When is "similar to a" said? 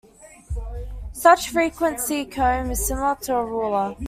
2.87-3.45